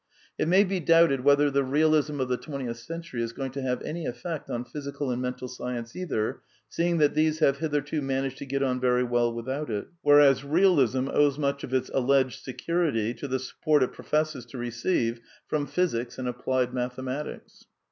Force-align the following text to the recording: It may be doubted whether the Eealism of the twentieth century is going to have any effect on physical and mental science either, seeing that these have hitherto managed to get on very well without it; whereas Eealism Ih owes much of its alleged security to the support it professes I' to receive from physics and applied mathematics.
It 0.39 0.47
may 0.47 0.63
be 0.63 0.79
doubted 0.79 1.21
whether 1.23 1.51
the 1.51 1.61
Eealism 1.61 2.19
of 2.19 2.27
the 2.27 2.35
twentieth 2.35 2.77
century 2.79 3.21
is 3.21 3.33
going 3.33 3.51
to 3.51 3.61
have 3.61 3.83
any 3.83 4.07
effect 4.07 4.49
on 4.49 4.65
physical 4.65 5.11
and 5.11 5.21
mental 5.21 5.47
science 5.47 5.95
either, 5.95 6.41
seeing 6.67 6.97
that 6.97 7.13
these 7.13 7.37
have 7.37 7.59
hitherto 7.59 8.01
managed 8.01 8.39
to 8.39 8.47
get 8.47 8.63
on 8.63 8.79
very 8.79 9.03
well 9.03 9.31
without 9.31 9.69
it; 9.69 9.89
whereas 10.01 10.41
Eealism 10.41 11.07
Ih 11.07 11.11
owes 11.13 11.37
much 11.37 11.63
of 11.63 11.71
its 11.71 11.91
alleged 11.93 12.43
security 12.43 13.13
to 13.13 13.27
the 13.27 13.37
support 13.37 13.83
it 13.83 13.91
professes 13.93 14.47
I' 14.47 14.49
to 14.49 14.57
receive 14.57 15.19
from 15.47 15.67
physics 15.67 16.17
and 16.17 16.27
applied 16.27 16.73
mathematics. 16.73 17.65